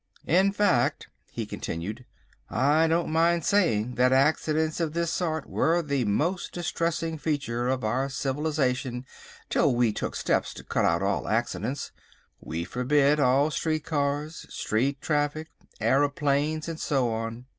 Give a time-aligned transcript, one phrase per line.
[0.25, 2.05] In fact," he continued,
[2.49, 7.83] "I don't mind saying that accidents of this sort were the most distressing feature of
[7.83, 9.05] our civilisation
[9.47, 11.91] till we took steps to cut out all accidents.
[12.39, 17.45] We forbid all street cars, street traffic, aeroplanes, and so on.